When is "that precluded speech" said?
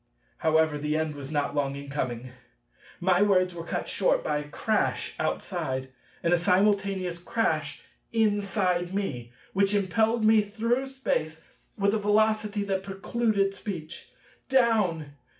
12.63-14.07